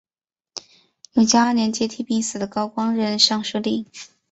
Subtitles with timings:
[1.13, 3.85] 永嘉二年接替病死的高光任尚书令。